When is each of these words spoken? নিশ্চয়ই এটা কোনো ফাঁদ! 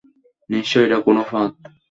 নিশ্চয়ই 0.49 0.85
এটা 0.85 0.97
কোনো 1.01 1.21
ফাঁদ! 1.29 1.51